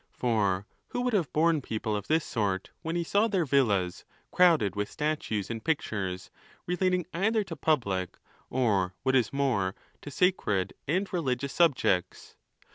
[0.13, 4.75] For who would have borne people of this: sort, when he saw their villas crowded
[4.75, 6.31] with statues and pictures,
[6.65, 8.17] relating either to public,
[8.49, 10.73] or what is more, to sacred.
[10.87, 12.35] and religious subjects?